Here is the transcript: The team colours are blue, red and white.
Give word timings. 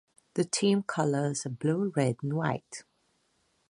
The 0.33 0.45
team 0.45 0.81
colours 0.81 1.45
are 1.45 1.49
blue, 1.51 1.93
red 1.95 2.15
and 2.23 2.33
white. 2.33 2.83